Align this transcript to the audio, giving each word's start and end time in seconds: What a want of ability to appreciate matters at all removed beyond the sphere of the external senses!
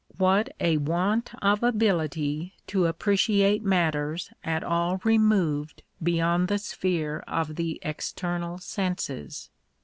What 0.17 0.51
a 0.59 0.77
want 0.77 1.29
of 1.43 1.61
ability 1.61 2.55
to 2.65 2.87
appreciate 2.87 3.61
matters 3.63 4.31
at 4.43 4.63
all 4.63 4.99
removed 5.03 5.83
beyond 6.01 6.47
the 6.47 6.57
sphere 6.57 7.19
of 7.27 7.55
the 7.55 7.77
external 7.83 8.57
senses! 8.57 9.51